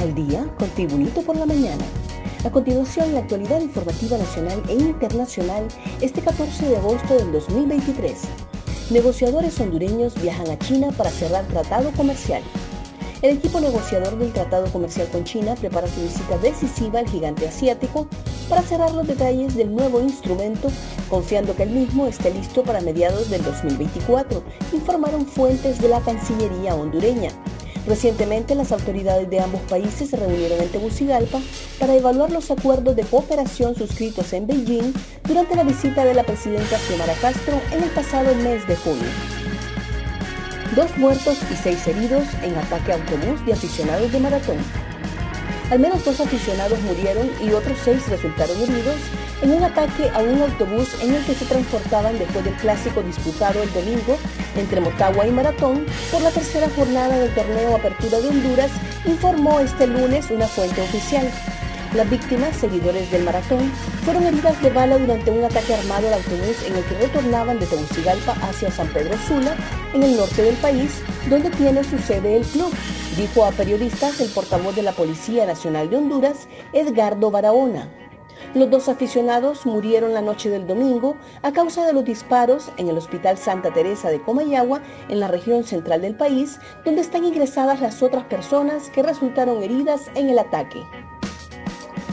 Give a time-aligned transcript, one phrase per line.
[0.00, 1.84] al día con Tribunito por la mañana.
[2.44, 5.68] A continuación, la actualidad informativa nacional e internacional
[6.00, 8.18] este 14 de agosto del 2023.
[8.90, 12.42] Negociadores hondureños viajan a China para cerrar tratado comercial.
[13.20, 18.06] El equipo negociador del Tratado Comercial con China prepara su visita decisiva al gigante asiático
[18.48, 20.70] para cerrar los detalles del nuevo instrumento,
[21.10, 26.74] confiando que el mismo esté listo para mediados del 2024, informaron fuentes de la Cancillería
[26.74, 27.30] hondureña.
[27.90, 31.40] Recientemente las autoridades de ambos países se reunieron en Tegucigalpa
[31.80, 34.92] para evaluar los acuerdos de cooperación suscritos en Beijing
[35.24, 39.08] durante la visita de la presidenta Xiomara Castro en el pasado mes de junio
[40.76, 44.56] dos muertos y seis heridos en ataque a autobús de aficionados de maratón.
[45.70, 48.96] Al menos dos aficionados murieron y otros seis resultaron heridos
[49.40, 53.62] en un ataque a un autobús en el que se transportaban después del clásico disputado
[53.62, 54.18] el domingo
[54.56, 58.70] entre Motagua y Maratón por la tercera jornada del torneo Apertura de Honduras,
[59.06, 61.30] informó este lunes una fuente oficial.
[61.94, 63.68] Las víctimas, seguidores del maratón,
[64.04, 67.66] fueron heridas de bala durante un ataque armado al autobús en el que retornaban de
[67.66, 69.56] Tegucigalpa hacia San Pedro Sula,
[69.92, 72.72] en el norte del país, donde tiene su sede el club,
[73.16, 77.88] dijo a periodistas el portavoz de la Policía Nacional de Honduras, Edgardo Barahona.
[78.54, 82.98] Los dos aficionados murieron la noche del domingo a causa de los disparos en el
[82.98, 88.00] Hospital Santa Teresa de Comayagua, en la región central del país, donde están ingresadas las
[88.00, 90.84] otras personas que resultaron heridas en el ataque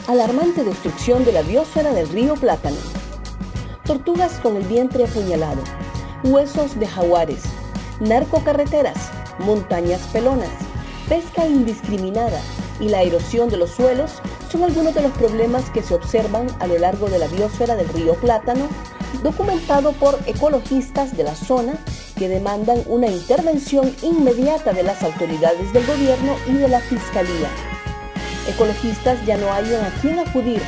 [0.08, 2.78] alarmante destrucción de la biosfera del río Plátano,
[3.84, 5.60] tortugas con el vientre apuñalado,
[6.24, 7.42] huesos de jaguares,
[8.00, 10.48] narcocarreteras, montañas pelonas,
[11.10, 12.40] pesca indiscriminada
[12.80, 16.66] y la erosión de los suelos son algunos de los problemas que se observan a
[16.66, 18.66] lo largo de la biosfera del río Plátano,
[19.22, 21.74] documentado por ecologistas de la zona
[22.16, 27.67] que demandan una intervención inmediata de las autoridades del gobierno y de la Fiscalía
[28.48, 30.62] ecologistas ya no hayan a quién acudir,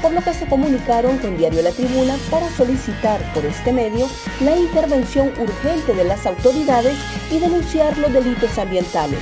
[0.00, 4.06] por lo que se comunicaron con Diario La Tribuna para solicitar por este medio
[4.40, 6.96] la intervención urgente de las autoridades
[7.30, 9.20] y denunciar los delitos ambientales.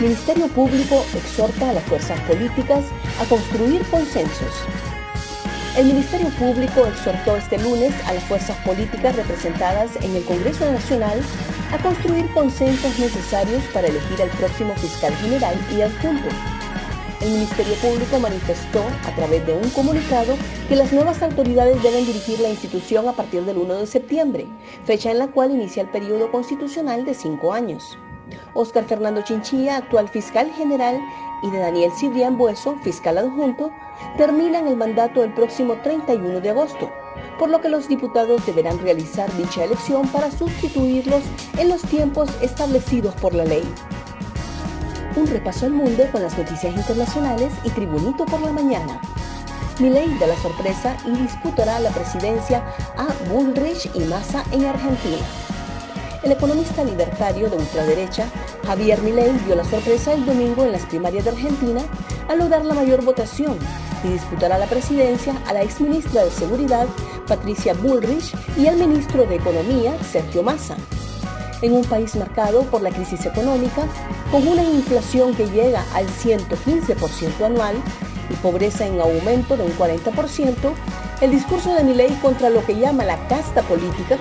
[0.00, 2.84] Ministerio Público exhorta a las fuerzas políticas
[3.20, 4.54] a construir consensos.
[5.78, 11.20] El Ministerio Público exhortó este lunes a las fuerzas políticas representadas en el Congreso Nacional
[11.72, 16.26] a construir consensos necesarios para elegir al próximo fiscal general y adjunto.
[17.20, 20.36] El Ministerio Público manifestó a través de un comunicado
[20.68, 24.46] que las nuevas autoridades deben dirigir la institución a partir del 1 de septiembre,
[24.84, 27.96] fecha en la cual inicia el periodo constitucional de cinco años.
[28.54, 31.00] Óscar Fernando Chinchilla, actual fiscal general,
[31.42, 33.70] y de Daniel Cibrián Bueso, fiscal adjunto,
[34.16, 36.90] terminan el mandato el próximo 31 de agosto,
[37.38, 41.22] por lo que los diputados deberán realizar dicha elección para sustituirlos
[41.58, 43.62] en los tiempos establecidos por la ley.
[45.16, 49.00] Un repaso al mundo con las noticias internacionales y Tribunito por la mañana.
[49.80, 52.64] Milei da la sorpresa y disputará la presidencia
[52.96, 55.24] a Bullrich y Massa en Argentina.
[56.28, 58.26] El economista libertario de ultraderecha,
[58.66, 61.80] Javier Milei, dio la sorpresa el domingo en las primarias de Argentina
[62.28, 63.56] al lograr la mayor votación
[64.04, 66.86] y disputará la presidencia a la exministra de Seguridad,
[67.26, 70.76] Patricia Bullrich, y al ministro de Economía, Sergio Massa.
[71.62, 73.86] En un país marcado por la crisis económica,
[74.30, 77.76] con una inflación que llega al 115% anual
[78.28, 80.74] y pobreza en aumento de un 40%,
[81.22, 84.18] el discurso de Milei contra lo que llama la casta política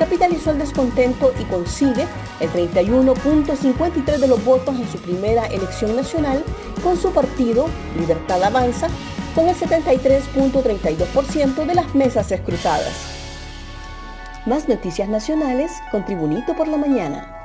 [0.00, 2.08] capitalizó el descontento y consigue
[2.40, 6.42] el 31.53 de los votos en su primera elección nacional
[6.82, 7.66] con su partido
[7.98, 8.88] Libertad Avanza
[9.34, 12.94] con el 73.32% de las mesas escrutadas.
[14.46, 17.36] Más noticias nacionales con Tribunito por la Mañana.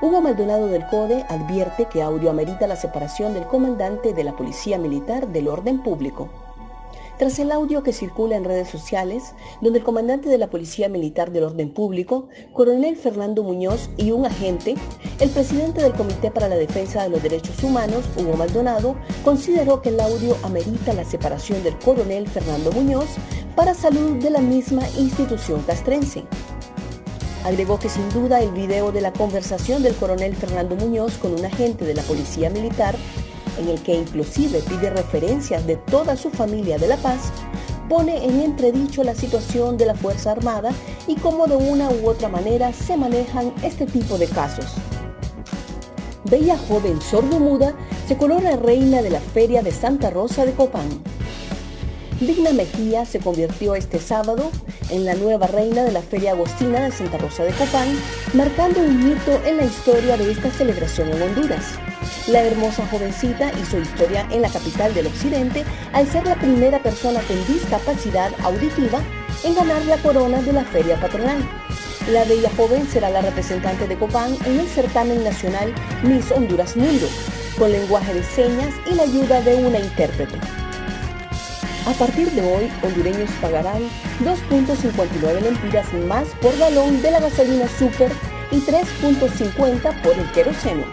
[0.00, 4.78] Hugo Maldonado del CODE advierte que audio amerita la separación del comandante de la Policía
[4.78, 6.28] Militar del Orden Público.
[7.18, 11.32] Tras el audio que circula en redes sociales, donde el comandante de la Policía Militar
[11.32, 14.76] del Orden Público, coronel Fernando Muñoz y un agente,
[15.18, 18.94] el presidente del Comité para la Defensa de los Derechos Humanos, Hugo Maldonado,
[19.24, 23.08] consideró que el audio amerita la separación del coronel Fernando Muñoz
[23.56, 26.22] para salud de la misma institución castrense.
[27.44, 31.44] Agregó que sin duda el video de la conversación del coronel Fernando Muñoz con un
[31.44, 32.94] agente de la Policía Militar
[33.58, 37.32] en el que inclusive pide referencias de toda su familia de La Paz,
[37.88, 40.70] pone en entredicho la situación de la Fuerza Armada
[41.06, 44.74] y cómo de una u otra manera se manejan este tipo de casos.
[46.24, 47.74] Bella joven sordomuda
[48.06, 50.88] se colora reina de la Feria de Santa Rosa de Copán.
[52.20, 54.50] Digna Mejía se convirtió este sábado
[54.90, 57.88] en la nueva reina de la Feria Agostina de Santa Rosa de Copán,
[58.34, 61.64] marcando un hito en la historia de esta celebración en Honduras.
[62.26, 67.20] La hermosa jovencita hizo historia en la capital del occidente al ser la primera persona
[67.22, 69.00] con discapacidad auditiva
[69.44, 71.38] en ganar la corona de la feria patronal.
[72.10, 75.72] La bella joven será la representante de Copán en el certamen nacional
[76.02, 77.06] Miss Honduras Mundo,
[77.58, 80.38] con lenguaje de señas y la ayuda de una intérprete.
[81.86, 83.82] A partir de hoy, hondureños pagarán
[84.22, 88.12] 2.59 lempiras más por galón de la gasolina super
[88.50, 90.84] y 3.50 por el queroseno.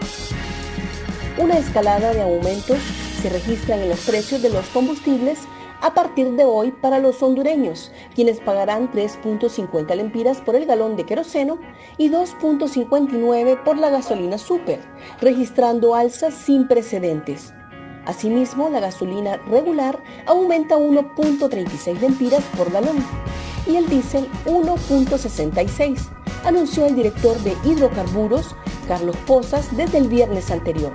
[1.38, 2.78] Una escalada de aumentos
[3.20, 5.40] se registran en los precios de los combustibles
[5.82, 11.04] a partir de hoy para los hondureños, quienes pagarán 3.50 lempiras por el galón de
[11.04, 11.58] queroseno
[11.98, 14.80] y 2.59 por la gasolina super,
[15.20, 17.52] registrando alzas sin precedentes.
[18.06, 22.96] Asimismo, la gasolina regular aumenta 1.36 lempiras por galón
[23.66, 25.98] y el diésel 1.66,
[26.44, 28.56] anunció el director de hidrocarburos,
[28.88, 30.94] Carlos Pozas, desde el viernes anterior.